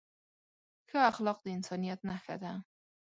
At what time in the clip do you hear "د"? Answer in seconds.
1.43-1.47